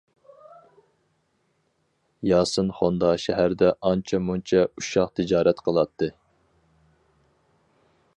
ياسىن 2.29 2.71
خوندا 2.79 3.11
شەھەردە 3.25 3.69
ئانچە 3.89 4.21
مۇنچە 4.29 4.63
ئۇششاق 4.69 5.13
تىجارەت 5.21 5.61
قىلاتتى. 5.69 6.11